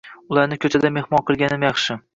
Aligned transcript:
Ularni 0.35 0.57
koʻchada 0.63 0.93
mehmon 0.97 1.25
qilganim 1.29 1.71
yaxshi. 1.71 2.05